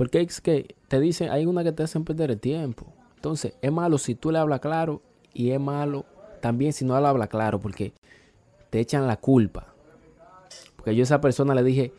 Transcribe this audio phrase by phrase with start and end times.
[0.00, 2.86] Porque es que te dicen, hay una que te hacen perder el tiempo.
[3.16, 5.02] Entonces, es malo si tú le hablas claro
[5.34, 6.06] y es malo
[6.40, 7.92] también si no le hablas claro porque
[8.70, 9.74] te echan la culpa.
[10.76, 11.92] Porque yo a esa persona le dije,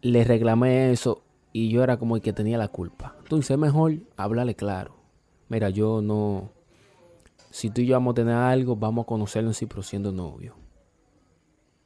[0.00, 3.16] le reclamé eso y yo era como el que tenía la culpa.
[3.24, 4.94] Entonces es mejor hablarle claro.
[5.48, 6.50] Mira, yo no...
[7.50, 10.54] Si tú y yo vamos a tener algo, vamos a conocernos pero siendo novio.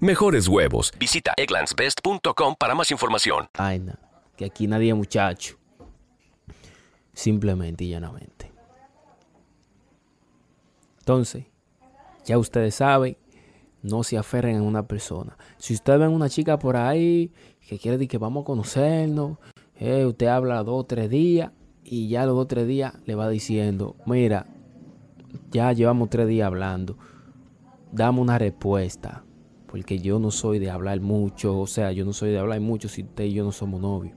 [0.00, 0.92] mejores huevos.
[0.98, 3.48] Visita egglandsbest.com para más información.
[3.58, 3.98] vaina.
[4.36, 5.56] Que aquí nadie muchacho.
[7.12, 8.52] Simplemente y llanamente.
[10.98, 11.44] Entonces,
[12.24, 13.16] ya ustedes saben,
[13.82, 15.36] no se aferren a una persona.
[15.56, 17.32] Si ustedes ven una chica por ahí
[17.68, 19.38] que quiere decir que vamos a conocernos,
[19.76, 21.52] eh, usted habla dos o tres días
[21.84, 24.46] y ya los dos o tres días le va diciendo, mira,
[25.50, 26.98] ya llevamos tres días hablando,
[27.92, 29.22] dame una respuesta.
[29.66, 32.88] Porque yo no soy de hablar mucho, o sea, yo no soy de hablar mucho
[32.88, 34.16] si usted y yo no somos novios.